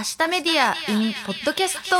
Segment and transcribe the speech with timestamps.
[0.00, 1.96] 明日メディア in ポッドキャスト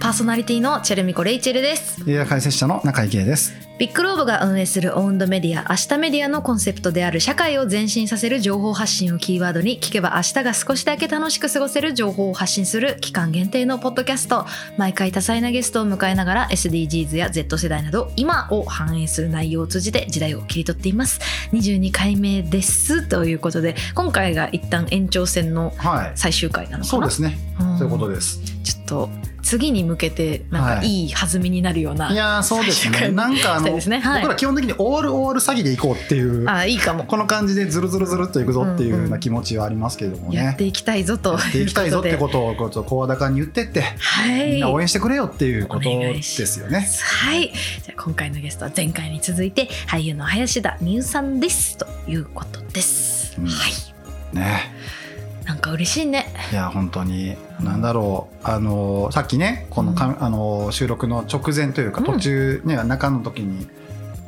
[0.00, 3.63] パーソナリティのチェルミコレイチェルです映画解説者の中井圭です。
[3.76, 14.46] ビッグローブが運営するオウンドメディア明日メディアのコンセプトである社会を前進させる情報発信をキーワードに聞けば明日が少しだけ楽しく過ごせる情報を発信する期間限定のポッドキャスト
[14.76, 21.18] 毎回多彩なゲストを迎えながら SDGs や Z 世代など今を反映する内容を通じて時代を切り取っています
[21.50, 26.12] 22回目ですということで今回が一旦延長戦のはい。
[26.14, 27.36] 最終回なのかなそうですね。
[27.60, 28.40] うんということです。
[28.62, 29.10] ちょっと
[29.44, 30.86] 次に向けてなんかはい。
[30.86, 33.08] いい弾みになるような、いやーそうですね。
[33.10, 34.00] なんかあの、ね。
[34.00, 34.22] はい。
[34.22, 37.04] 僕ら基本的に終わる終わる詐欺でいこうっていう、あいいかも。
[37.04, 40.36] この感じでズルズルズルっといくぞっていうような気持ちはありますけれどもね。
[40.36, 41.32] やっていきたいぞと。
[41.34, 44.50] やっていきたいぞってことをこうちょっと声高に言ってって、はい。
[44.52, 46.88] みんな応援してくれよっていうことですよね。
[47.02, 47.52] はい。
[47.82, 51.76] じゃあ今回のゲストは前回に続いて俳優の林田美優さんです。
[51.76, 53.46] ということです、うん。
[53.46, 54.36] はい。
[54.36, 54.73] ね。
[55.74, 56.26] 嬉しいね。
[56.52, 57.36] いや本当に。
[57.60, 58.46] なんだろう。
[58.46, 62.06] あのさっきねこのか、あの収録の直前というかうん。
[62.06, 63.66] 途中ね、中の時に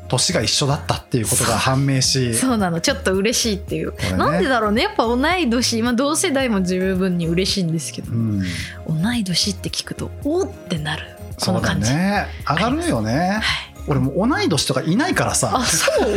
[0.08, 2.80] 年が一緒だったっていうことが判明しそうなの。
[2.80, 4.16] ちょっと嬉しいっていう、れね。
[4.16, 4.82] なんでだろうね。
[4.82, 8.42] やっぱ同い年、まあ、同世代も十分に嬉しいんですけど、うん、
[8.88, 11.16] 同い年って聞くとおーってなる。
[11.36, 13.40] こそうだの感じ、ね上がるよね。
[13.42, 16.14] はい俺もう同い年とかいないからあさそう？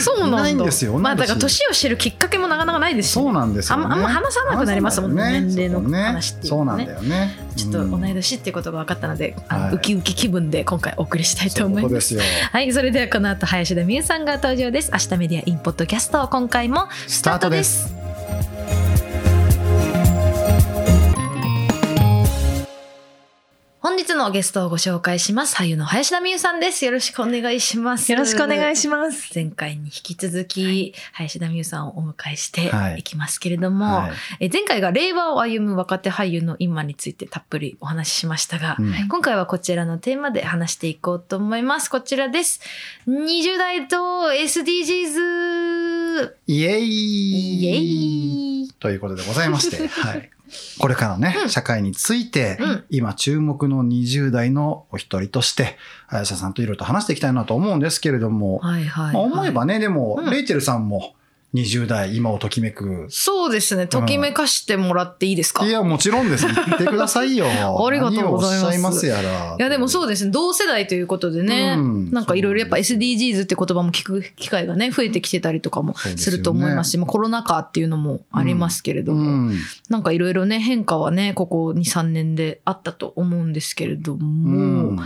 [0.00, 0.38] そうなんだ。
[0.38, 3.22] いないんですよまあだから年を知るきっかけもなかなかないですしね。
[3.24, 5.22] そうなんですよ、ね、あんまあんま話さなくなりますもんね。
[5.22, 7.48] 話さないよ年齢の話っていうそうなんだよね。
[7.56, 9.74] ちょっと同い年年っていうことが分かったので、あのはい。
[9.74, 12.00] ウキウキ気分で今回お送りしたいと思いま。
[12.00, 12.18] す。
[12.18, 14.90] はい、それではこの後林田美優さんが登場です。
[14.92, 17.94] 明日メディアインポッドキャスト今回もスタートです
[24.08, 25.54] 日のゲストをご紹介します。
[25.54, 26.84] 俳優の林田美優さんです。
[26.84, 28.10] よろしくお願いします。
[28.10, 29.30] よろしくお願いしします。
[29.34, 41.90] 前回に引き続き、林田美優さんをお迎えしてはいいきますけれども、はいえ前回が令和を歩む若手俳優の今についてたっぷりお話ししましたが、うん今回はこちらのテーマで話していこうと思います。
[41.90, 42.60] こちらです。
[43.06, 43.96] 20代と
[44.30, 45.68] SDGs!
[46.46, 47.76] イエイイエ
[48.64, 50.30] イということでございまして、はい、
[50.78, 51.48] これからのね、うん。
[51.48, 52.84] 社会について、うん。
[52.90, 55.76] 今注目の20代のお一人として
[56.06, 60.30] 林田さんといろいろと話していきたいなと思うんですけれども、はいはい、まあ思えばねでも、うん。
[60.30, 61.14] レイチェルさんも
[61.54, 63.06] 20代今をときめく。
[63.08, 63.86] そうですね。
[63.86, 66.46] ときめかしてもらっていいですか、いやもちろんです。
[66.46, 67.46] 言ってくださいよ。
[67.48, 68.78] ありがとうございます。
[68.78, 69.56] いますやら。
[69.58, 70.30] いやでもそうですね。
[70.30, 72.10] 同世代ということでね、うん。
[72.10, 79.58] なんかいろいろやっぱ SDGs って言葉も聞く機会がね増えてきてたりとかもすると思いますし、まあ、コロナ禍っていうのもありますけれども、うん。
[79.88, 85.00] なんかいろいろね変化はねここ23年であったと思うんですけれどうも、ん。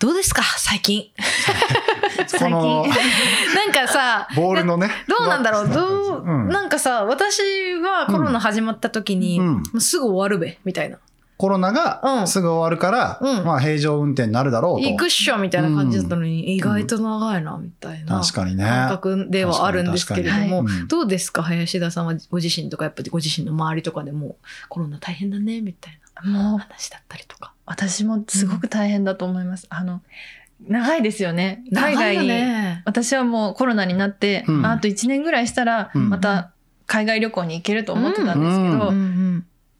[0.00, 0.42] どうですか？
[0.58, 1.04] 最近
[2.38, 4.90] このなんかさボールのね。
[5.08, 5.68] どうなんだろう。
[5.68, 6.48] どう、うん。
[6.48, 7.40] なんかさ私
[7.74, 9.46] はコロナ始まった時に、うん。
[9.54, 10.98] もうすぐ終わるべみたいな。
[11.38, 11.74] コロナうん。
[11.74, 13.44] がすぐ終わるから、うん。
[13.44, 14.88] まあ平常運転になるだろうと。
[14.88, 18.64] いいクッションみたいな感じだったのに、意外と長いなみたいな確かにね。
[18.64, 21.42] 感覚ではあるんですけれども、どうですか？
[21.42, 24.36] 林田さんはご自身とかやっぱりご自身の周りとかでも
[24.68, 27.52] コロナ大変だねみたいなもう話だったりとか。
[27.68, 29.66] 私もすごく大変だと思います。
[29.70, 30.00] あの
[30.60, 31.62] 長いですよね。
[31.72, 32.82] 海外に、ね。
[32.84, 34.66] 私はもうコロナになって、うん。
[34.66, 36.08] ああと1年ぐらいしたらうん。
[36.08, 36.52] また
[36.86, 38.92] 海外旅行に行けると思ってたんですけど、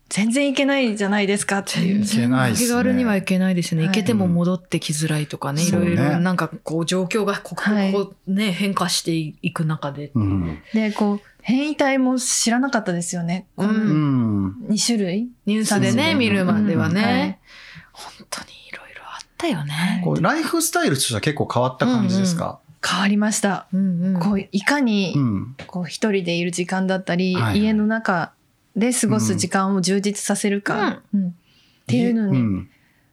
[0.08, 2.04] 全然行けないじゃないですかっていう。
[2.04, 2.56] いけないね。
[2.56, 3.82] 気軽にはいけないですね。
[3.82, 3.88] はい。
[3.88, 5.86] 行けても戻ってきづらいとかね、いそうね。
[5.86, 7.92] ろいろなんかこう状況がここはい。
[7.92, 10.12] ここね変化していく中で。
[10.14, 10.22] う。
[10.22, 10.58] ん。
[10.74, 13.46] でこう変異体も知らなかったですよね。
[13.56, 14.56] こうのうん。
[14.68, 15.28] 2種類？
[15.46, 16.96] ニュースでね見るまではうん。
[16.96, 17.04] はい。
[17.04, 17.40] ね、
[17.92, 18.85] 本当にいろいろ。
[18.85, 18.85] あ
[19.36, 20.00] ったよね。
[20.02, 23.66] こうライフスタイルとしては結構変わった感じですか、変わりました。
[23.72, 28.32] うんうんこういかにうんこう一人でいる時間だったり、はいはい家の中
[28.74, 31.32] で過ごす時間を充実させるか、うんっ
[31.86, 32.68] ていうのに、ん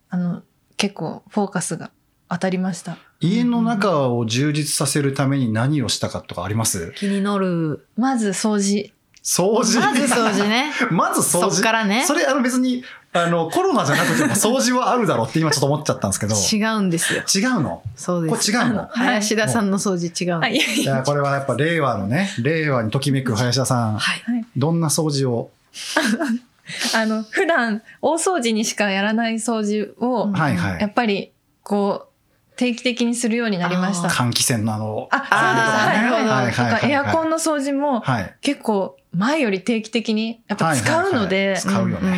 [0.10, 0.42] あの
[0.78, 1.92] 結構フォーカスが
[2.30, 2.98] 当たりました。
[3.20, 6.92] 家の中を充実させるために何をしたかとかあります？
[6.96, 7.88] 気になる。
[7.96, 8.92] まず掃除。
[9.24, 10.74] 掃除まず掃除ね。
[10.92, 12.84] まず掃除そっからねそれあの別に
[13.16, 17.22] あのコロナじゃなくても掃除はあるだろうって今ちょっと思っちゃったんですけど違うんですよ。
[17.34, 17.84] 違うの？
[17.96, 18.52] そうです。
[18.52, 18.82] これ違うの？
[18.84, 20.40] あ林田さんの掃除違うの。
[20.42, 20.56] はい。
[20.56, 24.22] いやこれはやっぱ令和のね令和にときめく林田さんはい。
[24.58, 25.52] どんな掃除を？
[26.96, 31.32] あの普段大掃除にしかやらない掃除を、うんはいはいやっぱり
[31.62, 32.13] こう
[32.56, 34.10] 定期的にするようになりました。
[34.10, 36.00] 換気扇のあのあ、そうです。
[36.00, 36.46] なるほどはい。
[36.46, 36.72] はいはい。
[36.72, 38.36] はいとかエアコンの掃除もはい。
[38.42, 41.58] 結構前より定期的にやっぱ使うので、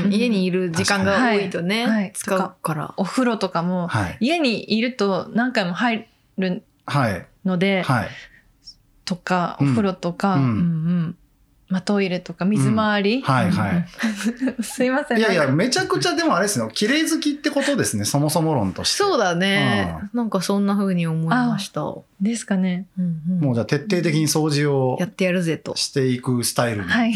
[0.10, 1.92] 家にいる時間が多いとね、はい。
[1.94, 2.12] はい。
[2.14, 2.94] 使うから。
[2.98, 4.18] お風呂とかもはい。
[4.20, 8.08] 家にいると何回も入るはいので、はい。
[9.06, 10.44] とかおうん風呂とか、うん。
[10.44, 11.18] うんうん
[11.68, 13.86] まあ、トイレとか水回り、はいはい。
[14.64, 16.70] すいませんいやいや、めちゃくちゃでもあれですよ。
[16.72, 18.06] 綺麗好きってことですね。
[18.06, 18.98] そもそも論として。
[18.98, 19.98] そうだね。
[20.14, 21.82] なんかそんな風に思いました。
[22.22, 25.76] ですかねうんうんもうじゃあ徹底的に掃除をやってやるぜと。
[25.76, 27.14] していくスタイルにはい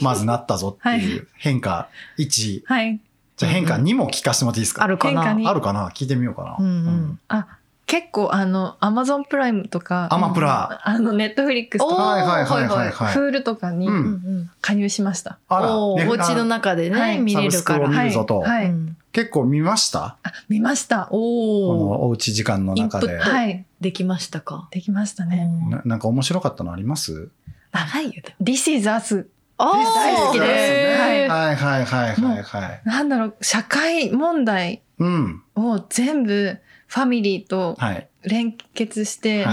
[0.00, 1.88] まずなったぞってはいいう変化
[2.18, 3.00] 1、はい
[3.36, 5.22] じゃあ変化2も聞かせてもらっていいですか、あるかな。
[5.22, 5.88] あるかな？
[5.88, 6.56] 聞いてみようかな。
[6.58, 7.46] うんうんあ
[7.90, 10.80] 結構あのアマゾンプライムとかアマプラ。
[10.84, 13.12] あのネットフリックスとかはいはいはいはいはい。
[13.12, 13.94] フールとかにうん。
[13.94, 14.06] うんう
[14.42, 15.72] ん加入しました、あら、ね。
[15.72, 17.18] お家の中でね、はい。
[17.18, 17.86] 見れるから。
[17.86, 18.40] サブスクを見るぞと。
[18.40, 18.96] はい、うん。
[19.10, 20.18] 結構見ました？
[20.22, 21.08] あ見ました。
[21.10, 21.76] こおお。
[21.76, 23.18] のおうち時間の中で。
[23.18, 23.64] はい。
[23.80, 24.68] できましたか？
[24.70, 25.70] できましたね、うん。
[25.70, 27.30] ななんか面白かったのあります？
[27.72, 28.22] 長いよ。
[28.40, 31.00] This is Us あ大好きです。
[31.00, 31.28] はい。
[31.28, 32.06] はいはいは
[32.38, 32.82] いはい。
[32.84, 35.42] なんだろう社会問題うん。
[35.56, 36.58] を全部
[36.90, 38.08] ファミリーとはい。
[38.24, 39.46] 連結して、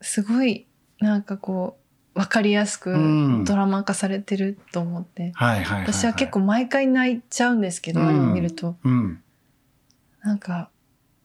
[0.00, 0.66] すごい
[1.00, 1.76] なんかこ
[2.14, 5.32] う分かりやすくうんドラマ化されてると思って。
[5.36, 9.20] 私は結構毎回泣いちゃうんですけど、うんあれを見るとうん。
[10.22, 10.70] なんか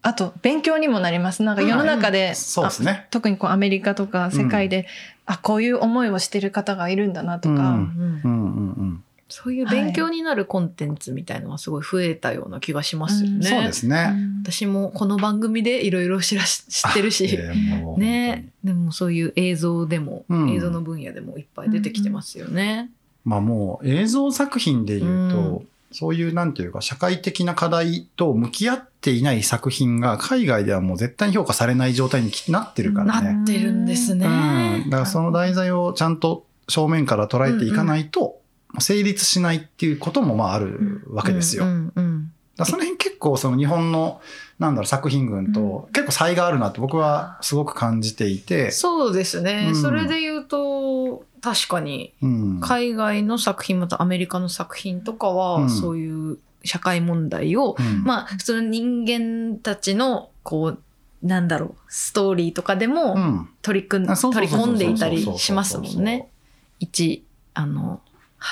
[0.02, 2.34] あと勉強にもなりますなんか世の中で、
[2.82, 3.08] ね。
[3.12, 4.88] 特にこうアメリカとか世界で、
[5.28, 7.62] あこういう思いをしてる方がいるんだなとか、ううん。
[7.62, 9.04] うんうんうんうん。
[9.34, 13.48] そういう勉強になるコンテンツみたいのはすごい増えたような気がしますよね。
[13.48, 14.14] そうですね。
[14.44, 17.36] 私もこの番組でいろいろ知らし知ってるし。
[17.98, 22.92] ねでもそういう映像でも、うん映像の分野でもいっぱい出てきてますよね。
[23.26, 33.34] まあもう映像作品で言うと、うんそういうなんていうか社会的な課題と向き合っていない作品が海外ではもう絶対に評価されない状態になってるからね。
[33.34, 34.26] なってるんですね。
[34.86, 34.90] うん。
[34.90, 38.40] だからその題材をちゃんと正面から捉えていかないと、
[38.80, 41.66] 成立しないっていうこともまああるわけですよ。
[41.66, 42.32] うんうんうん。
[42.56, 44.22] だその辺結構その日本の
[44.60, 49.76] なんだろう作品群と結構差異があるなって僕はすごく感じていて、そうですね、うん。
[49.76, 55.70] それで言うと確かにうん、海外の作品またアメリカの作品とかは、うん。
[55.70, 58.04] そういう社会問題を、うん。
[58.04, 60.80] まあ普通の人間たちのこう
[61.22, 63.50] なんだろうストーリーとかでもうん。
[63.62, 66.30] 取り組ん取り込んでいたりしますもんね。
[66.80, 68.00] 一あのは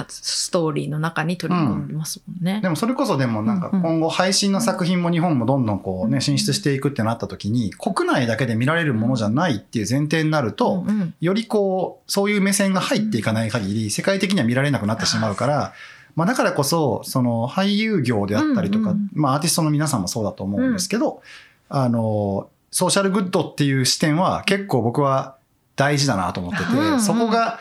[0.08, 2.62] ストーリーの中に取り込んでますもんね。
[2.62, 3.82] でもそれこそでもなんかうんうん。
[3.84, 11.14] 今後配信の作品も日本もどんどんこうね進出していくってなった時に国内だけで見られるものじゃないっていう前提になるとうんうん。
[11.20, 15.74] よりこうそういう目線が入っていかない限り世界的には見られなくなってしまうから
[16.16, 19.10] まあだからこそその俳優業であったりとかうんうん。
[19.14, 21.22] まあアーティストの皆さんもそうだと思うんですけど
[21.68, 25.36] あのソーシャルグッドっていう視点は結構僕は
[25.76, 27.02] 大事だなと思っててうんうん。
[27.02, 27.60] そこが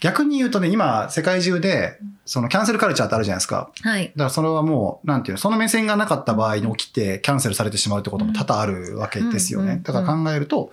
[0.00, 3.70] 逆に言うとね今世界中でそのキャンセルカルチャーってあるじゃないですか。
[3.82, 4.04] はい。
[4.04, 9.80] だからそれはもう、なんていうの、その目線がなかった場合に起きてキャンセルされてしまうってことも多々あるわけですようんうんね。
[9.82, 10.70] だから考えると、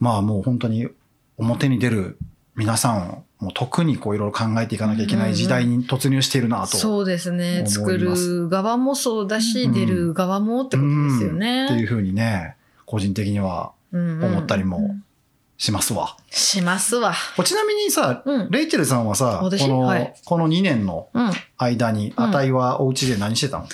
[0.00, 0.88] まあもう本当に
[1.36, 2.18] 表に出る
[2.56, 6.76] 皆さんもう特にこういろいろ考えていかなきゃいけない時代に突入しているなと。
[6.76, 7.60] そうですね。
[7.60, 11.66] 思作る側もそうだし、うん出る側もってことですよね。
[11.66, 12.56] っていうふうにね、
[12.86, 14.96] 個人的にはうんうん思ったりも
[15.62, 16.16] しますわ。
[16.28, 17.14] しますわ。
[17.44, 18.50] ちなみにさ、うん。
[18.50, 21.30] レイチェルさんはさ、こ私の、はいこの2年のうん。
[21.56, 23.68] 間に、うんあたいはお家で何してたの、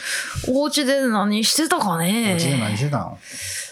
[0.48, 3.18] お家で何してたかお家で何ねしてたの？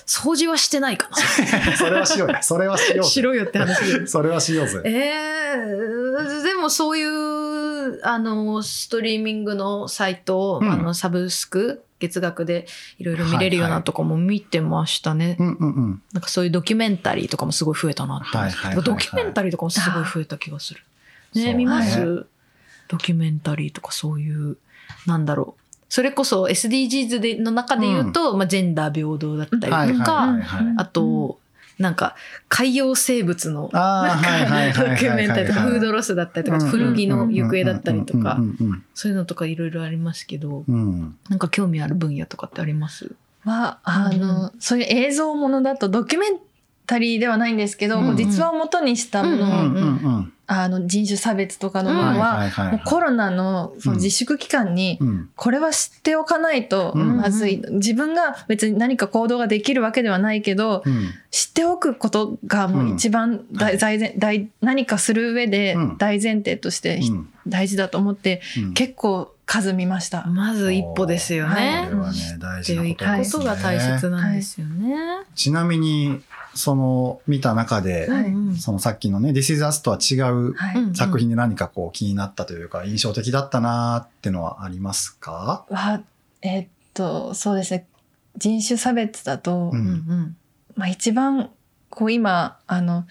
[0.07, 1.17] 掃除はしてないかな。
[1.77, 2.39] それはしようよ。
[2.41, 3.11] それはしようぜ。
[3.11, 4.81] しろよって話で それはしようぜ。
[4.85, 12.67] えー、でもそういう、あの、ストリーミングのサイト、うんあの、サブスク、月額で
[12.99, 15.37] いろいろ見れるようないとかも見てましたね。
[15.41, 16.03] うんうんうん。
[16.13, 20.81] なんかそういうドキュメンタリーとかもすごい増えたなってはいはいドキュメンタリーとかもすごい増えた気がする。
[21.35, 22.27] ね、ね見ます？
[22.89, 24.59] ドキュメンタリーとかそういう、
[25.07, 25.66] なんだろう。
[25.89, 30.75] それこそ SDGs での中で言うと、まあ、ジェンダー平等だったりとか、はいはいはいはい。
[30.79, 31.39] あと、
[31.79, 32.17] なんか
[32.49, 34.23] 海洋生物のなん
[34.75, 34.83] か。
[34.89, 40.75] ドキュメンタリーとか、フードロスだったりとか、古着の行方だったりとかう、んうんそういうのとかいろいろありますけど、うん。
[40.75, 41.17] うん。
[41.29, 43.15] なんか興味ある分野とかってあります？
[43.45, 46.39] はあの、そういう映像ものだとドキュメン
[46.87, 50.33] タリーではないんですけど、うん実話を元にしたもの、うんうんうんうん。
[50.49, 52.51] あの人種差別とかのものは、
[52.85, 55.31] コロナのその自粛期間に、うん。
[55.35, 57.17] これは知っておかないとうん。
[57.17, 61.09] まずい、自分が別に何か行動ができるわけではないけどうん。
[61.31, 63.79] 知っておくことがもう一番大、はい。
[63.79, 65.99] 大前大何かする上でうん。
[65.99, 67.29] 大前提としてうん。
[67.49, 68.75] 大事だと思って、うん。
[68.75, 70.27] 結構数見ました。
[70.27, 71.97] まず一歩ですよこねれ。
[71.97, 73.45] はね、大っていう事なことですね。
[73.45, 74.97] ことが大切なんですよね。
[75.35, 76.21] ちなみに、
[76.57, 80.55] その、見た中で、はいそのさっきのね、This is Us とは違う
[80.95, 85.67] 作品で何かこう気になったというか、印象的だったなーってのはありますか？
[85.71, 86.03] は
[86.43, 87.87] えっとそうですね
[88.37, 90.37] 人種差別だと、うん
[90.75, 91.51] まあ、一番
[91.91, 93.07] こう今あの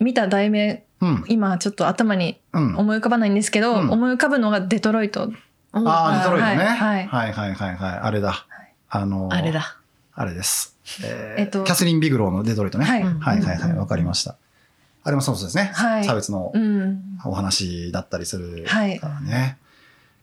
[0.00, 1.24] 見た題名うん。
[1.28, 2.76] 今ちょっと頭にうん。
[2.76, 5.32] 思い浮かばないんですけど、うん思い浮かぶのがデトロイト。
[5.72, 6.64] ああ、デトロイトね。
[6.64, 7.98] ははいいはいはいはいはい。
[7.98, 8.46] あれだ。
[8.88, 9.52] あの、あれ。
[9.52, 9.78] だ。
[10.14, 10.71] あれです。
[11.04, 12.84] えーえっとキャスリン・ビグローのデトロイトね。
[12.84, 14.36] はいうんはいはいわかりました。
[15.04, 15.70] あれもそうですね。
[15.74, 17.18] はい差別のうん。
[17.24, 19.58] お話だったりするはいからね。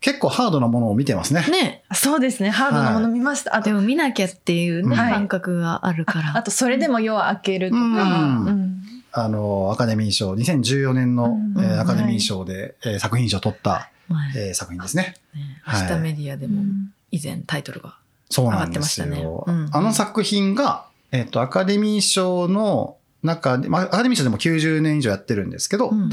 [0.01, 1.45] 結構ハードなものを見てますね。
[1.49, 2.49] ねそうですね。
[2.49, 3.55] ハードなもの見ました。
[3.55, 6.37] あとでも見なきゃっていうね、はい感覚があるから。
[6.37, 7.81] あと、それでも夜明けるとか。
[7.81, 8.79] うんうん
[9.11, 13.79] あの、アカデミー賞、2014年の、うんえーアカデミー賞で、えー作品賞を取った、は
[14.33, 15.15] いえー作品ですね。
[15.33, 16.63] ねはい明日メディアでも
[17.11, 17.97] 以前タイトルが。
[18.29, 19.07] そうなんですよ。
[19.07, 26.09] ねうんあの作品が、えっ、と、アカデミー賞の中で、まあ、アカデミー賞でも90年以上やってるんですけど、うん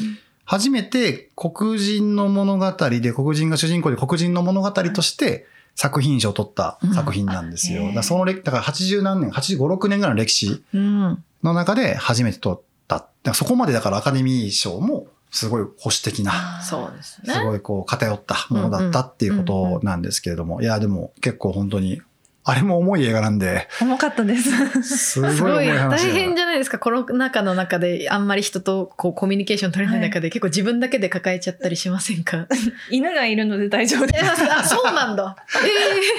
[0.48, 5.44] 初めて黒人の物語で、黒人が主人公で黒人の物語として
[5.74, 7.82] 作品賞を取った作品なんですよ。
[7.82, 11.24] うんだその歴、だから80何年、85、6年ぐらいの歴史うん。
[11.42, 13.08] の中で初めて取った。
[13.34, 17.34] そこまでだからアカデミー賞もすごい保守的な、そうですね。
[17.34, 22.00] すごいこう偏ったものだったっていうことなんですけれども、いやでも結構本当に、
[22.48, 24.82] あれも重い映画なんで、重かったです。
[24.84, 26.78] すごい大変だじゃないですか。
[26.78, 32.46] コロナ禍の中であんまり人とこうコミュニケーション取れない中で、結構自分だけで抱えちゃったりしませんか？
[32.88, 34.24] 犬がいるので大丈夫です。
[34.48, 35.36] あそうなんだ。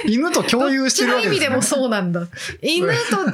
[0.06, 1.48] え犬と共有してるわけですね。
[1.48, 2.28] どっちの意味でもそうなんだ。
[2.62, 2.88] 犬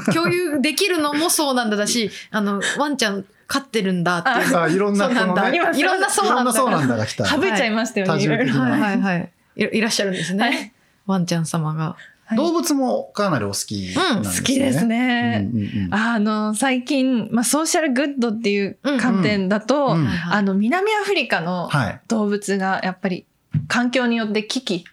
[0.06, 4.58] と共有できるのもそうなんだだしあのワンちゃん飼ってるんだっていう。
[4.58, 5.34] あいろんなそうなんだ。
[5.34, 6.52] このね今いろんなそうなんだ。
[6.52, 7.26] いろんなそうなんだが来た。
[7.26, 9.64] 省いちゃいましたよね、はいはいはいい。
[9.78, 10.74] いらっしゃるんですね、はい。
[11.08, 11.96] ワンちゃん様が
[12.26, 12.38] はい。
[12.38, 14.40] 動物もかなりお好きなんですね。
[14.40, 15.50] 好きですね。
[15.52, 20.08] うんうんうんあの、最近、まあ、ソーシャルグッドっていう観点だと、うんうん。
[20.30, 22.02] あの、南アフリカのはい。
[22.08, 23.26] 動物がやっぱり
[23.68, 24.86] 環境によって危機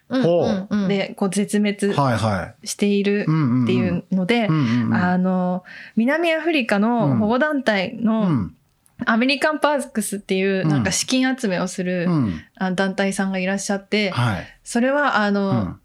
[0.89, 1.95] でこう絶滅。
[2.65, 3.65] しているうんうんん。
[3.65, 4.95] っていうのでう、んうんうん。
[4.95, 5.65] あの、
[5.97, 8.55] 南アフリカの保護団体うのん。
[9.07, 12.07] アメリカンパークスっていうなんか資金集めをする
[12.77, 14.47] 団体さんがいらっしゃって、はい。
[14.63, 15.81] それはあうの、ん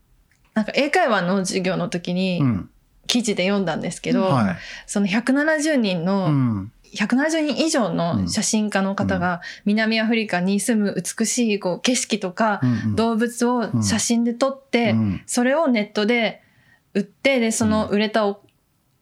[0.55, 2.69] なんか英会話の授業の時にうん。
[3.07, 4.55] 記事で読んだんですけど、はい。
[4.87, 15.21] その170人うの、ん170人以上の写真家の方が南アフリカに住む美しいこう景色とかうん動物を写真で撮って、うん。
[15.27, 16.41] それをネットで
[16.95, 18.41] 売ってでその売れたお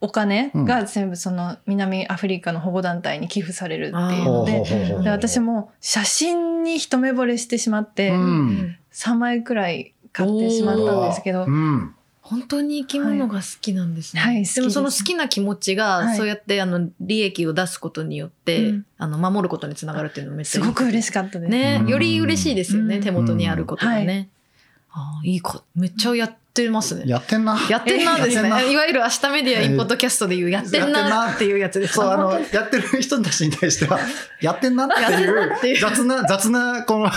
[0.01, 4.63] お金が全部その南アフリカの保護団体に寄付されるっていうので
[5.01, 8.77] で私も写真に一目惚れしてしまってうん。
[8.91, 11.96] 3枚くらい買ってしまったんですけどうん。
[12.22, 14.22] 本当に生き物が好きなんですね。
[14.22, 14.34] はい。
[14.36, 16.17] はいですでもその好きな気持ちが、はい。
[16.17, 18.86] そうやってあの利益を出すことによって、うん。
[18.98, 21.51] あの守ることにつながるっていうのめっちゃすごく嬉ししかったです。
[21.51, 24.08] ね、より嬉しいですよね、うん手元にあることがうん。
[24.08, 24.29] ね。
[24.91, 27.03] ああいいかめっちゃやってますね。
[27.07, 27.57] やってんな。
[27.67, 28.48] やってんなですね。
[28.72, 31.95] いわゆる明日メディアインポッドキャストでいうやってんなっていうやつです。
[31.95, 34.00] そう、あの、やってる人たちに対しては、
[34.39, 34.89] やってんなっ
[35.60, 37.10] ていう雑な、雑な、この、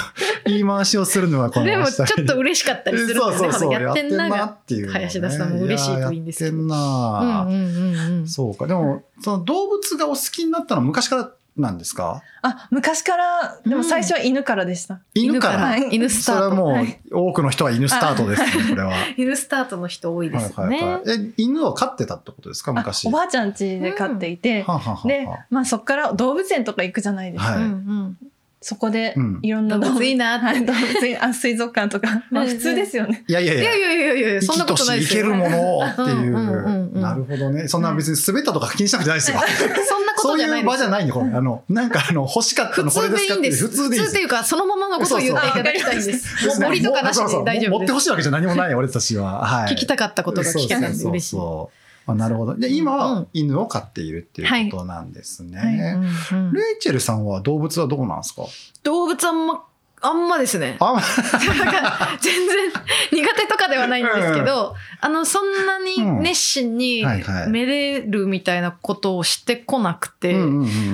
[0.46, 3.30] 言い回しをするのは、この、でもちょっと嬉しかったりするんですね。
[3.36, 3.72] そうそうそう。
[3.74, 4.44] やってんなが。
[4.44, 8.28] っていうのね、林田さんも嬉しいといいんですけどやってんな、うんうんうんうん。
[8.28, 8.66] そうか。
[8.66, 12.22] でも、その動物がお好きになったのは昔からなんですか？
[12.42, 15.00] あ昔からでも最初は犬からでした。
[15.14, 15.58] 犬から？
[15.58, 16.42] はい犬スタート。
[16.42, 18.92] それはもう、はい多くの人は犬スタートですね、これは。
[19.16, 20.76] 犬スタートの人多いですよね。
[20.76, 21.20] はいはいはい。
[21.28, 22.72] え、犬を飼ってたってことですか？
[22.72, 23.08] あ昔。
[23.08, 27.52] おばあちゃん家で飼っていて、はあはあはあで、まあそこから動物園とか行くじゃないですか。
[27.52, 28.18] はいうんうん
[28.66, 33.22] そこでうんいろんな動物いいなっ動物園あ水族館とか、 まあ普通ですよね。
[33.28, 34.20] いやいやいやいやい。
[34.22, 35.24] やいやそんなことないですよ。
[35.24, 37.68] 生きとし生けるものをっていうなるほどね。
[37.68, 39.38] そんな別に滑ったとか気にしたくないですよ。
[39.86, 41.26] そんなこそうとじゃないですいう場じゃないんで、これ。
[41.26, 43.52] あの、なんかあの、欲しかったのこれ普通ですかっていう。
[43.52, 43.68] でいいんです。
[43.68, 46.46] 普通でいいですっていうか、そのままのことを言っていただきたいんです。
[46.48, 47.70] もう森とかなしで大丈夫です。
[47.70, 49.46] 持ってほしいわけじゃ何もない、俺たちは。
[49.46, 49.74] はい。
[49.74, 51.76] 聞きたかったことが聞けたんでそうそう嬉しい。
[52.06, 52.54] あなるほど。
[52.56, 55.58] で、今はうん犬を飼っているっていうことなんですね。
[55.58, 55.78] はい。
[55.78, 56.52] はいうんうん。
[56.52, 58.42] レイチェルさんは動物はどうなんですか？
[58.84, 59.62] 動物あんま、
[60.02, 60.76] あんまですね。
[60.78, 60.94] あ、
[62.20, 62.70] 全然
[63.12, 67.04] 苦手とかではないんですけど、あの、そんなに熱心に
[67.48, 70.34] めでるみたいなことをしてこなくて、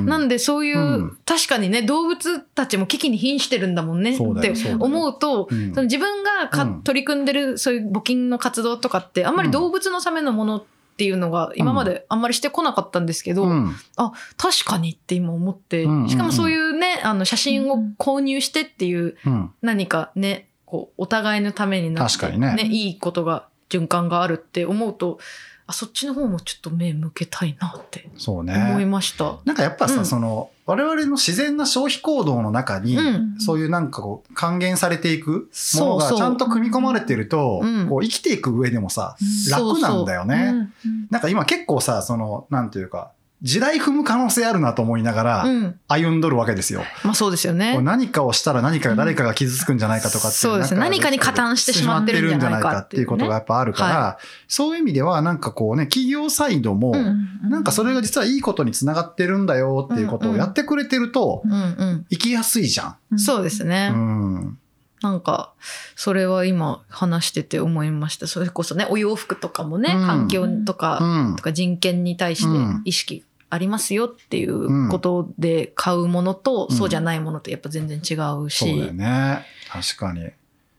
[0.04, 1.19] なんでそういう、うん。
[1.26, 4.23] 確かにね、動物たちも危機に瀕してるんだもんねって
[4.78, 5.71] 思うと、うん。
[5.75, 6.83] その自分がか、うん。
[6.83, 10.73] 取り組んでるそういう募金の活動とかって、あんまり動物のためのものって
[11.04, 13.75] いうのが今まであんまりしてこなかったんですけど、うん。
[13.96, 19.50] あ、確かにって今思って、しかもそういうね、あの写真を購入してっていううん。
[19.62, 25.18] 何かね、こう、お互いのためになって、確かにねいいことが、循環があるって思うと、
[25.73, 28.87] あ、そっちの方もちょっと目向けたいなってそう思いね。
[28.87, 29.38] ました。
[29.45, 30.07] なんかやっぱさ、うん。
[30.07, 33.41] その、我々の自然な消費行動の中に、うん。
[33.41, 37.88] そういうなんかこう還元されていくものがちゃんと組み込まれてると、うん。
[37.88, 39.17] こう生きていく上でもさ、
[39.50, 40.71] 楽なんだよね。
[40.85, 41.09] うん。
[41.11, 43.11] なんか今結構さ、その、なんていうか、
[43.42, 45.80] 時代踏む可能性あるなと思いながらうん。
[45.88, 46.82] 歩んどるわけですよ。
[47.04, 47.78] まあそうですよね。
[47.82, 62.96] 何かをしたら何かが誰かが傷つくんじゃないかとかっていそうですね何かに加担してしまってるんじゃないかっていうことがやっぱあるから、そういう意味ではなんかこうね、企業サイドも、うんなんかそれが実はいいことにつながってるんだよっていうことをやってくれてると、うん生きやすいじゃん。
[63.12, 63.18] うん。
[63.18, 63.90] そうですね。
[63.92, 64.58] うん。
[65.02, 65.52] なんか、
[65.96, 68.28] それは今話してて思いました。
[68.28, 70.99] それこそね、お洋服とかもね、うん環境とうか、
[71.32, 71.42] んと。
[71.42, 79.44] か人権に対してうん意識ありますよっていうことで買うものと、うんそうじゃないものとやっぱ全然違うそうだし、よね。
[79.71, 80.30] 確かに。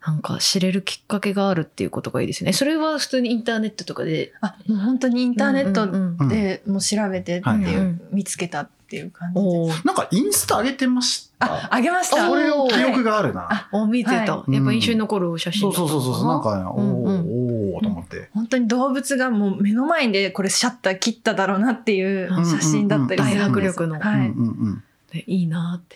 [0.05, 2.51] なんか知れるきっかけがあるっていうことがいいですね。
[2.51, 4.33] それは普通にインターネットとかで。
[4.41, 11.53] あもう本当にインターネットでもう調べてってはいいう、はい見つけたっていう感じでなんかインスタ上げてました？
[11.53, 12.27] あ、あげました。
[12.27, 13.11] それを記憶が。
[13.11, 13.47] があるな。
[13.49, 14.37] あお、見てた。
[14.37, 16.27] はやっぱ印象に残る写真そうそうそうそう。
[16.27, 18.29] なんかね、おーと思って。
[18.33, 24.29] 本当に動物がもう目の前でこれシャッター切っただろうなっていううん写真だったりするんです大迫力のはい。
[24.29, 25.95] うんうんでいいなって。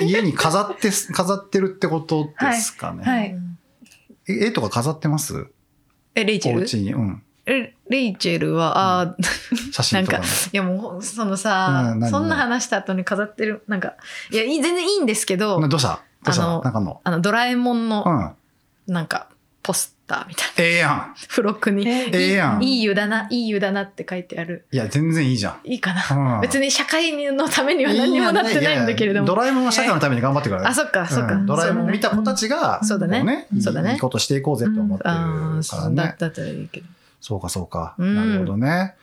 [0.00, 0.08] うん。
[0.08, 3.02] 家に飾って、 飾ってるってことですかね。
[3.02, 3.58] はいうん
[4.30, 5.46] え絵とか飾ってます？
[6.14, 6.58] え、レイチェル？
[6.58, 6.92] お家に。
[6.92, 7.22] うん。
[7.46, 10.26] えレイチェルは、あー写真とかね。
[10.52, 13.94] いやもう、そのさ、うん何そんな話した後に飾ってる、なんか、
[14.30, 16.02] いや、いい全然いいんですけどな、どうした？
[16.24, 16.44] どうした？
[16.44, 17.00] あのなんかの。
[17.02, 18.92] あの、ドラえもんうの、ん。
[18.92, 19.30] なんか、
[19.62, 20.52] ポスターみたいな。
[20.64, 21.14] ええやん。
[21.16, 22.62] 付録に、えええやん。
[22.62, 24.64] いいい湯だな、いい湯だなって書いてある。
[24.72, 25.68] や、全然いいじゃん。
[25.68, 26.34] いいかな。
[26.36, 26.40] うん。
[26.40, 29.26] 別に社会のためには何にもなってないんだけれども。
[29.26, 30.66] ドラえもんは社会のために頑張ってくれる。
[30.66, 31.34] あ、そっか、そっか。
[31.34, 36.14] うんドラえもんを見た子たちちが、そうだねそうだねいいことしていこうぜって思ってるああ、からそうだね。
[36.18, 36.86] だったらいいけど。
[37.20, 37.94] そうか、そうか。
[37.98, 38.94] うんなるほどね。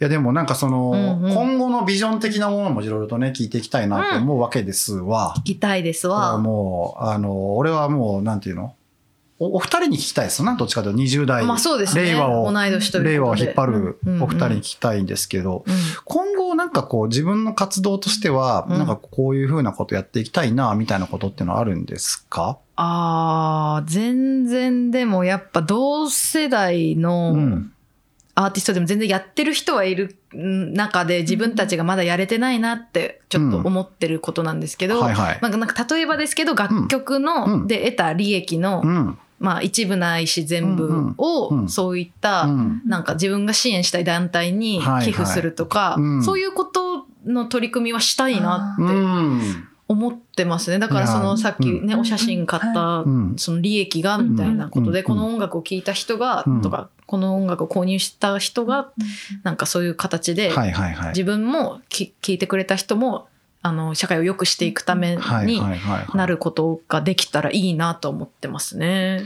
[0.00, 0.90] いや、でもなんかその、
[1.32, 5.34] 今後のビジョン的なものもいろいろとね、聞いていきたいなと思うわけですわ。
[5.38, 6.38] 聞きたいですわ。
[6.38, 8.74] もう、あの、俺はもう、なんていうの？
[9.42, 11.44] おお二人に聞きたいですよな、どっちかというと20代。
[11.44, 12.02] まあそうですね。
[12.04, 22.58] 令和を令和を引っ張るうんうんお二人に聞きたいんですけど、うん今後なんかこう自分の活動としては、うんなんかこういうふうなことやっていきたいな、みたいなことっていうのはあるんですか？
[22.76, 27.72] ああ、全然でもやっぱ同世代うのん。
[28.34, 35.38] アーティストでも全然やってる人はいる中で自分たちがまだやれてないなってちょっと思ってることなんですけど、はいはい。
[35.42, 39.18] まあ、なんか例えばですけど楽曲の、うんで得た利益の、うん。
[39.42, 41.68] まあ、一部ないし全部をん。
[41.68, 42.82] そういった、うん。
[42.86, 49.68] なんか自分が支援したい団体に寄付するとか、そういうことの取り組みはしたいなうってん。
[49.88, 50.78] 思ってますね。
[50.78, 52.00] だからそのさっきね、うん。
[52.00, 53.34] お写真買ったうん。
[53.36, 55.04] その利益がみたいなことで、うん。
[55.04, 56.62] この音楽を聴いた人がうん。
[56.62, 58.92] とか、この音楽を購入した人が、
[59.42, 60.52] なんかそういう形で。
[61.08, 63.26] 自分もき聞いてくれた人も、
[63.62, 65.62] あの、社会を良くしていくためはいに。
[66.14, 69.22] なることができたらいいなと思ってますね。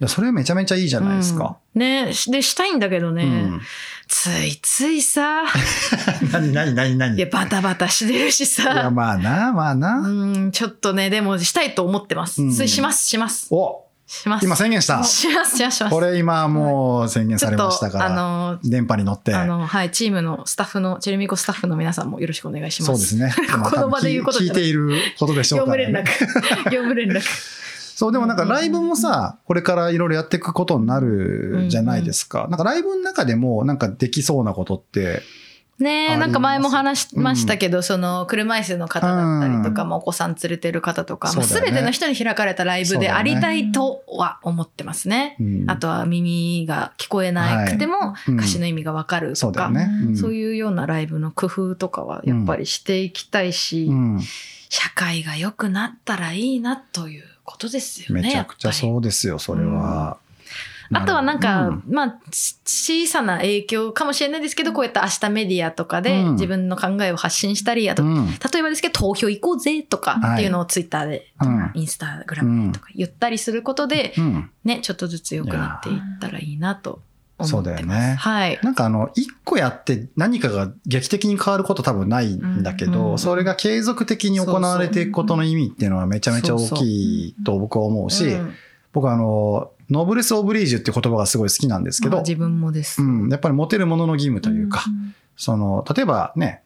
[0.00, 1.58] いや、それめちゃめちゃいいじゃないですか。
[1.74, 3.60] うんねで、したいんだけどね、うん。
[4.06, 5.42] ついついさ、
[6.32, 7.16] 何何何何？
[7.16, 9.98] いや、バタバタしてるしいや、さ、まあな、まあな。
[9.98, 12.42] うん、ちょっとね、でもしたいと思ってます。
[12.42, 13.48] うんします、します。
[13.50, 14.44] おします。
[14.44, 15.02] 今宣言した。
[15.02, 15.94] します、します、します。
[15.94, 18.14] これ今もう宣言されましたかあら。
[18.14, 19.34] の電波に乗って。
[19.34, 22.92] あのはいチームのスタッフのチェルミコスタッフの皆さんもよろしくお願いします。
[22.92, 23.34] そうですね。
[23.70, 26.70] この場で言うことじゃない聞いていることでしょうから、業務連絡ね。。
[26.70, 27.20] 業務連絡。
[27.94, 32.48] そう、でもなんかライブもさ、これからいろいろやっていくことになるじゃないですか。
[32.50, 35.22] なんかライブの中でもなんかできそうなことって、
[35.78, 45.36] ねなんか前も話しましたけど、その車椅子の方だったりとか、うんまあお子さん連れてる方とか、まあ、全ての人に開かれたライブでありたいとは思ってますね。
[45.40, 45.70] うん。
[45.70, 48.36] あとは耳が聞こえなくてもうん。
[48.38, 49.88] 歌詞の意味がわかるとか、そうだよね。
[50.08, 50.16] うん。
[50.16, 54.20] そういうようなライブの工夫とかはやっぱりしていきたいし、うん。
[54.68, 58.22] 社会が良くなったらいいなということですよね。
[58.22, 60.18] めちゃくちゃそうですよ、それは。
[60.94, 61.82] あとはなんか、うん。
[61.88, 66.32] まあ、ち小さな影響かもしれないですけど、こうやって明日メディアとかでうん。
[66.32, 68.26] 自分の考えを発信したり、あと、うん。
[68.26, 74.50] 例えばですけど、投票行こうぜとかっていうのをツイッターで、うんインスタグラムでとか言ったりすることで、うん。
[74.64, 77.50] ね、ちょっとずつ良くなっていったらいいなと思ってます。
[77.50, 78.16] そうだよね。
[78.18, 78.58] はい。
[78.62, 83.18] なんかあの、一個やって何かが劇的に変わること多分ないんだけど、うん。
[83.18, 88.54] それが継続的に行われていくことの意味っていうのはめちゃめちゃ大きいと僕は思うし、うん。
[88.92, 93.02] 僕はあの、ノブレス・オブリージュっていう言葉がすごい好きなんですけど、まあ自分もです。
[93.02, 94.84] うん、やっぱり持てるものの義務というか、
[95.36, 96.62] その、例えばね、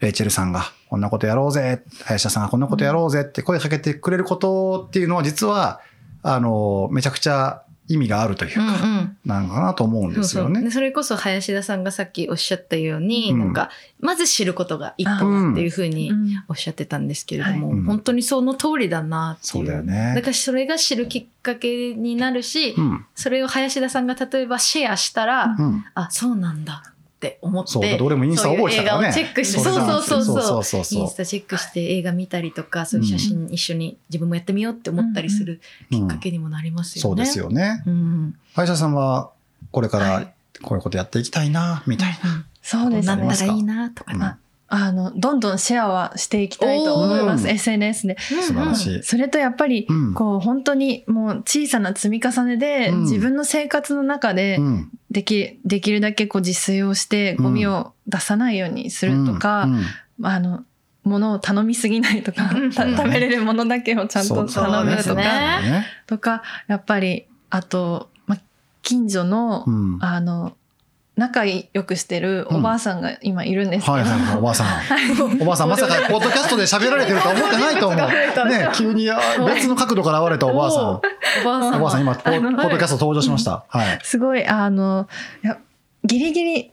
[0.00, 5.80] レイチェルさんがこんなことやろうぜ、林田さんがこんなことやろうぜって声かけてくれることっていうのは実は、
[6.22, 9.16] あの、めちゃくちゃ意味があるというか、ん。
[9.24, 10.48] なのかなと思うんですよね。
[10.48, 13.70] そうそうでそれこそ林田さんがさっきおっしゃったように、うんなんか
[14.00, 23.06] まず知ることが一歩だっていうふうにうんおっしゃってたんですけれども、はいうん本当にその通りだなってそいううだよねだからそれが知るきっかけになるし、うん。
[23.14, 25.84] それを林田さんが例えばシェアしたら、うん。
[25.94, 26.82] あそうなんだ
[27.16, 29.12] って思ってそうだって俺もインスタ覚えてたからね。
[29.12, 30.24] そういう映画をチェックしてそうそうそう。
[30.24, 30.84] そうそそうう。
[30.84, 37.02] そうインスタチェックして映画見たりとかそういう写真一緒に自分もやってみようって思ったりするきっかけにもなりますよね。
[37.02, 37.82] そうですよね。
[37.86, 38.38] うん。
[38.54, 39.30] 歯医者さんは
[39.70, 40.32] これかはらい。
[40.62, 42.44] こういうことやっていきたいな、みたいな。
[42.62, 43.16] そうですね。
[43.16, 44.20] なったらいいなとかうん。
[44.20, 44.34] ね。
[44.68, 47.48] あのどんどんシェアはしていきたいと思います。
[47.48, 48.16] SNS で。
[48.18, 49.02] 素晴らしい。
[49.02, 50.14] それとやっぱりうん。
[50.14, 53.00] こう本当にもう小さな積み重ねでうん。
[53.02, 54.90] 自分の生活の中でうん。
[55.10, 59.68] できできるだけこう自炊をしてゴミを出さないようにするとか、
[60.22, 60.64] あの
[61.04, 65.86] 物を頼みすぎないとか、食べれるものだけをちゃんと頼むとか、ね。
[66.06, 68.36] とかやっぱりあと、ま、
[68.82, 69.98] 近所の、うん。
[70.02, 70.56] あの
[71.16, 75.42] 仲良くしてるおばあさんが今いるんですけど、はいはいはい、おばあさん。
[75.42, 78.48] おばあさん、まさか、 ポッドキャストで喋られてるとは思ってないと思う。
[78.48, 80.82] ね、急にあ別の角度から現れたおばあさん。
[80.82, 81.00] お
[81.44, 83.64] ばあさんおばあさん、今、ポッドキャスト登場しました。
[83.68, 83.98] はい。
[84.02, 85.08] すごいあの
[85.42, 85.56] いや
[86.04, 86.72] ギリギリ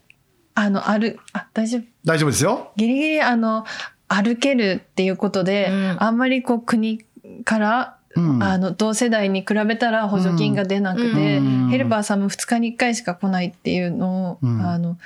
[0.56, 2.71] あの歩あ大丈夫大丈夫ですよ。
[2.75, 3.65] ギリギリあの
[4.10, 6.99] 歩けるっていうことで、うんあんまりこう国
[7.45, 8.43] からうん。
[8.43, 11.69] あの同世代に比べたら補助金が出なくて、うん。
[11.69, 14.62] ヘルパーさんも2日に1回しか来ないっていうのを、うん。
[14.62, 14.97] あの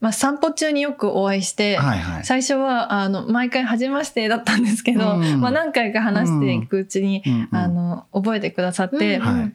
[0.00, 2.24] まあ、散歩中によくお会いして、はいはい。
[2.24, 5.40] 最初はあの毎回「初めまして」だったんですけど、うん。
[5.40, 7.32] まあ、何回か話していくうちに、うん。
[7.34, 7.48] うん。
[7.52, 9.52] あの覚えてくださって、うんはい。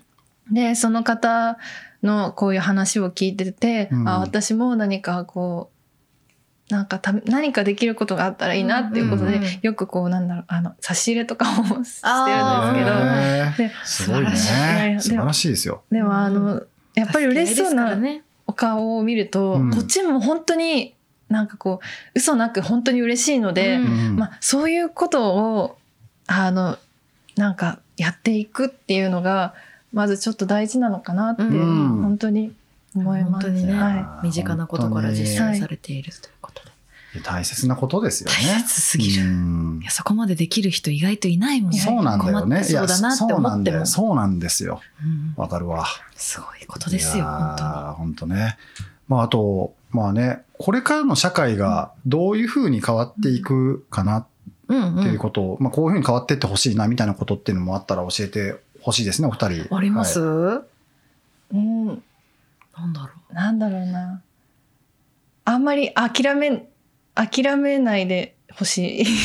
[0.54, 1.58] でその方
[2.02, 4.08] のこういう話を聞いてて、うん。
[4.08, 5.77] あ私も何かこう
[6.70, 11.86] なんかた何かできることがあったらいいなっていうことで、うんうんよくこうなんだろうあの差し入れとかをしてるんで
[13.52, 13.70] すけど。
[13.70, 14.52] ですごい素晴らしい。
[14.52, 14.98] ね。
[15.00, 15.84] 素晴らしいですよ。
[15.92, 16.64] でもあの
[16.96, 17.98] やっぱり嬉しそうな
[18.46, 19.72] お顔を見ると、うん。
[19.72, 20.94] こっちも本当に
[21.30, 25.78] なんかこう嘘なく本当に嬉しいので、うんうんまあ、そういうことを
[26.26, 26.78] あの
[27.36, 29.54] なんかやっていくっていうのが
[29.94, 32.02] まずちょっと大事なのかなって、うん。
[32.02, 32.54] 本当に
[32.96, 33.48] 思います。
[33.48, 36.28] 本当にね、は身近なことから実践されていると。
[36.28, 36.32] い
[37.22, 38.36] 大切なことですよね。
[38.36, 42.64] 大切すぎるうんいやそこまでできる人意外といないもんねそうなんだよね。
[42.64, 43.48] そうだなってそうなんだよ。
[43.48, 44.82] 思ってもそうなんですよ。
[45.04, 45.86] うんわかるわ。
[46.16, 48.58] すごいことですよ本当に本当ね。
[49.08, 54.26] まああと、まあね、これからの社会がどういうふうに変わっていくかな
[54.68, 59.76] うんっていうことを、まあこういうふうに変わっていってほしいなみたいなことっていうのもあったら教えてほしいですね、お二人。
[59.76, 60.64] あります、は
[61.54, 61.86] いうん、
[62.78, 64.22] なんだろなんだろうな
[65.46, 66.68] あんまり諦め
[67.18, 69.06] 諦めないでほしい。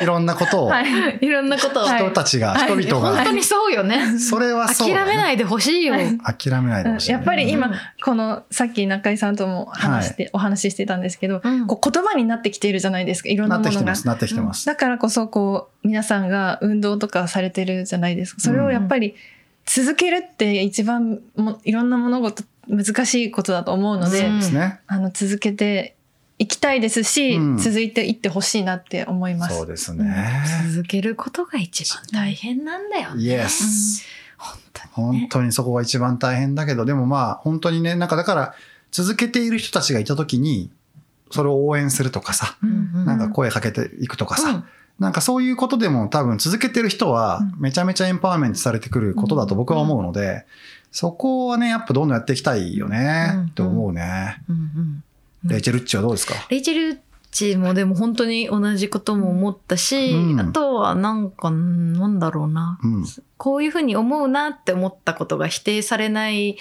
[0.00, 1.16] いろんなことを、はい。
[1.16, 1.98] ういろんなことを、はい。
[2.00, 2.82] 人たちが、はい。
[2.82, 4.18] 人々が、本当にそうよね。
[4.18, 7.74] それはそうだね、諦めないでほしいよ、はい諦めないでほしい、やっぱり今うん。
[8.02, 11.66] このさっき中井さんとも話して、お話ししてたんですけど、うん。
[11.66, 13.28] こう言葉になってきているじゃないですか。
[13.28, 13.84] いろんななっものが。
[13.84, 14.66] てきてます、なってきてます。
[14.66, 18.40] だからこそこう皆さんが運動とかされてるじゃないですか。
[18.40, 19.14] それをやっぱり
[19.66, 24.80] 続けるって一番もいろんな物事難しいことだと思うので、うんですね。
[24.86, 25.96] あの続けて
[26.42, 27.56] いきたいですし、うん。
[27.56, 29.56] 続いていってほしいなって思います。
[29.56, 30.42] そうですね。
[30.72, 33.22] 続けることが一番大変なんだよね。
[33.22, 34.04] イエス。
[34.36, 38.54] 本当に、ね、本当にそこが一番大変だけど、でもまあ本当にね、なんかだから
[38.90, 40.68] 続けている人たちがいた時に、
[41.30, 44.64] それを応援するとかさ、うんなんか声かけていくとかさ、うん。
[44.98, 47.60] なんかそういうことでも多分続けてる人はうん。
[47.60, 50.44] めちゃめちゃエンパワーメントされてくることだと僕は思うので、
[50.90, 54.42] そこはね、やっぱどんどんやっていきたいよねうんって思うね。
[54.48, 55.04] うんうん
[55.44, 56.34] レイチェルッチはどうですか？
[56.50, 57.00] レイチェル
[57.30, 63.04] チもでも本当に同じことも思ったし、うんあとはなんかうんなんだろうなうん。
[63.38, 66.56] こういうふうに思うなって思ったことが否定されない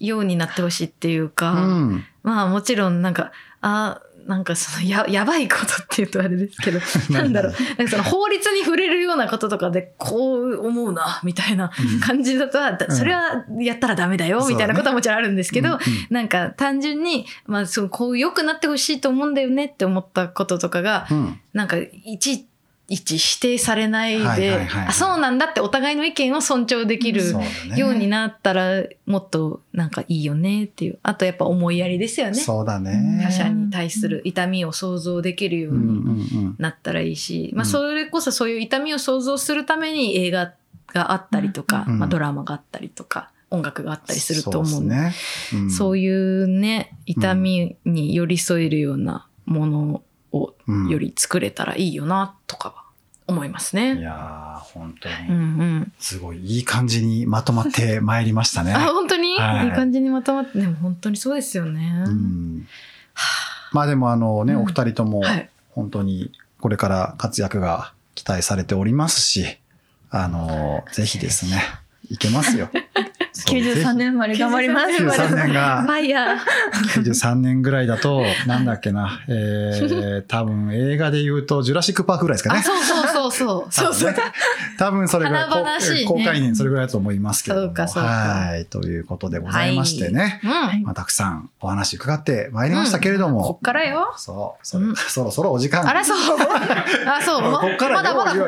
[0.00, 2.04] ようになってほしいっていうか、うん。
[2.22, 7.52] まあもちろんなんかあなんかそのや やばいことっていうとあれですけど なんだろう。
[7.78, 11.70] なんかその法律に触れるようなこととかでこう思うなみたいな
[12.04, 12.96] 感じだとは、だうん。
[12.96, 15.80] それはやったらダメだよみたいなことはもちろんあるんですけど、うんうん。
[16.10, 21.40] なんか単純に、まあ、そうこう良くなってほしいと思うんだよねって思ったこととかが、うん。
[21.52, 22.48] なんかいちいち
[22.88, 27.22] 否定されないであそうなんだってお互いの意見を尊重できる
[27.76, 33.20] ようになったらもっとなんかいいよねっていうあとやっぱ思いやりですよねそうだね。
[33.24, 36.56] 他者に対する痛みを想像できるようにうん。
[36.58, 40.54] なったらいいし、まあ、うんそれこそそういう痛みを想像するために映画
[40.88, 45.14] があったりとか、うんまあ、ドラマがあったりとか音楽があったりすると思うのでね。
[45.54, 50.02] うんそういうね痛みに寄り添えるようなもの
[50.36, 50.88] をうん。
[50.88, 52.84] より作れたらいいよなとかは
[53.26, 54.00] 思いますいね。
[54.00, 58.72] やー、本当うんうに、ん、すごいいい感じにまとまってまいりましたね。
[58.76, 59.66] あ本当に、はい。
[59.66, 62.04] い、い感じにまとまってでも本当にそうですよね。
[62.06, 62.66] うん。
[63.72, 64.62] まあでもあのね、うん。
[64.62, 69.58] お二人ともはい、本当にこれから活躍が期待されておりますし、
[70.10, 71.62] あの、ぜひですね、
[72.10, 72.68] いけますよ。
[73.44, 75.02] 93年生まれ頑張ります。
[75.02, 76.38] 93年がファイヤー
[77.02, 82.60] 93年ぐらいだと、 なんだっけな、えー、多分映画で言うと、ジュラシックパークぐらいですかね。
[82.60, 84.14] あそうそうそうそう そうそう
[84.78, 87.62] 多分それぐらい、公開年それぐらいだと思いますけども。
[87.66, 88.64] そうかそうかはい。
[88.66, 90.40] ということでございましてね。
[90.42, 93.42] うんまあ、たくさんお話伺ってまいりましたけれども。
[93.42, 95.86] こっからよそうそろそろお時間。
[95.86, 98.46] あらそうあそうまだまだこっからよ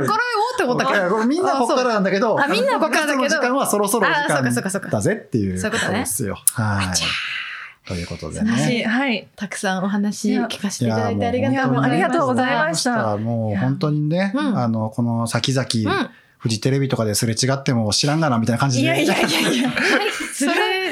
[0.54, 6.38] って思ったけどみんなこっからなんだけど、あみんなこっからだけど間はそろそろお時間だぜっていうそういうことねですよ。
[6.52, 7.88] はい。
[7.88, 8.50] ということでね。
[8.50, 9.28] 私はい。
[9.34, 15.66] たくさんお話聞かせていただいてありがとうございましたもうありがとうございましたもう本当にね、うんあの、この先々、
[16.00, 18.84] うんフジテレビとかですれ違っても知らんがなみたいな感じで。
[18.84, 19.72] いやいやいやいや。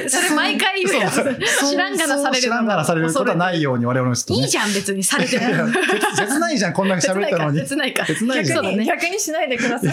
[0.11, 1.23] それ毎回言うやつ
[1.71, 4.41] 知らんがなされる知らんがなされることはないように我々もちょっとね。
[4.41, 5.43] いいじゃん別にされてる
[6.17, 7.61] 切切ないじゃん、こんだけ喋ったのに。
[7.61, 8.63] 切ないか切ないじゃん。
[8.63, 9.93] 逆に、そうだね逆にしないでください。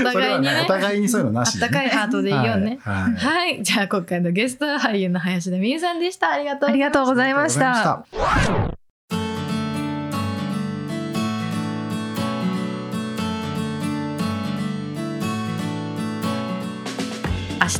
[0.00, 0.62] お互いにね。
[0.64, 1.68] お互いにそういうのあっなしでね。
[1.68, 2.78] たかいハートでいいよね。
[2.82, 2.94] はい。
[2.94, 3.14] はい。
[3.14, 3.62] はい。
[3.62, 6.30] じゃあ今回のゲストは俳優の林田美優さんでした。
[6.32, 8.61] ありがとうありがとうございましありがとうございまた。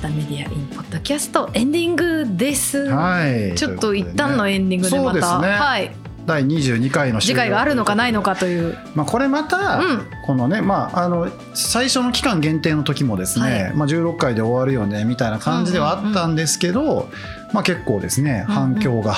[0.03, 2.89] 明日メディアインポッドキャストエンディングです。
[2.89, 3.55] はい。
[3.55, 5.49] ちょっと一旦のエンディングでまた、ね。
[5.49, 5.95] はい、
[6.27, 10.07] 第22回の次回があるのかないのかという、まあ、これまた、うん。
[10.27, 13.75] このね、まあ、あの最初の期間限定の時もですね、はい。
[13.75, 17.09] まあ、16回で終わるよねみたいな感じではあったんですけど、
[17.53, 18.61] まあ、結構ですねうんうん。
[18.61, 19.15] 反響が、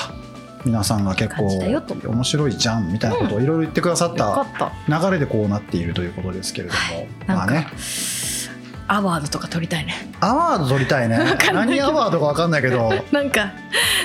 [0.66, 4.46] 皆さんが結構面白いじゃんみたいなことをいろいろ言ってくださった
[4.88, 6.80] 流れでこうなっているということですけれども、
[7.26, 7.68] なんか、まあね
[8.86, 9.94] アワードとか取りたいね。
[10.20, 11.18] アワード取りたいね。
[11.18, 11.76] わかんないけど。
[11.76, 12.90] 何アワードか分かんないけど。
[13.12, 13.52] なんか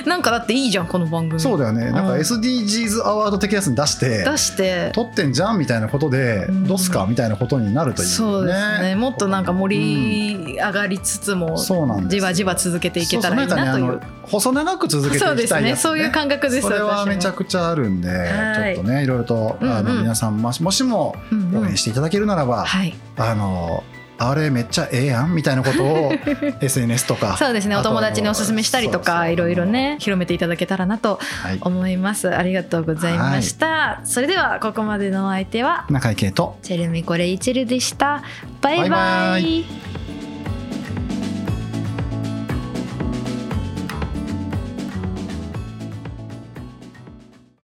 [0.06, 1.40] なんかだっていいじゃんこの番組。
[1.40, 1.90] そうだよね。
[1.90, 2.20] なんかうん。
[2.20, 4.90] SDGs アワード的なやつに出して出して。
[4.94, 6.66] 取ってんじゃんみたいなことで、うん。
[6.66, 8.14] どうすかみたいなことになるというね。
[8.14, 8.94] そうですね。
[8.94, 13.84] もっとなんか盛り上がりつつも、そうなんですじわじわ続けていけたらいいなという。
[13.84, 13.92] そうそう。
[13.92, 15.76] なんかね細長く続けていきたそいうやつ、ですね。
[15.76, 18.74] そういう感覚ですそれはめちゃくちゃあるんで、はい。
[18.74, 21.16] ちょっとねいろいろと、あの皆さんもしも
[21.54, 22.94] 応援していただけるならば、はい。
[23.16, 23.84] あの
[24.22, 26.12] あれめっちゃええやんみたいなことを
[26.60, 27.76] SNS とかそうですね。
[27.76, 31.58] お友達におすすめしたりとかいろいろね広めていただけたらなとはい。
[31.60, 32.34] 思います。
[32.34, 38.22] ありがとうございました、それではここまでのお相手は中井圭とチェルミコレイチェルでした。
[38.60, 38.90] バイバイ。
[38.90, 39.48] バイバ
[39.96, 39.99] イ